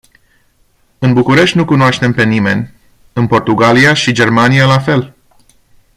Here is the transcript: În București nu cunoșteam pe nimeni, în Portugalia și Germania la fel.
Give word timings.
În 0.99 1.13
București 1.13 1.57
nu 1.57 1.65
cunoșteam 1.65 2.13
pe 2.13 2.23
nimeni, 2.23 2.71
în 3.13 3.27
Portugalia 3.27 3.93
și 3.93 4.11
Germania 4.13 4.65
la 4.65 4.79
fel. 4.79 5.15